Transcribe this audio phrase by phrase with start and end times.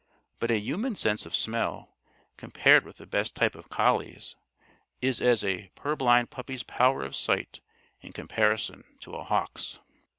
[0.39, 1.95] But a human's sense of smell,
[2.35, 4.35] compared with the best type of collie's,
[4.99, 7.61] is as a purblind puppy's power of sight
[7.99, 9.77] in comparison to a hawk's.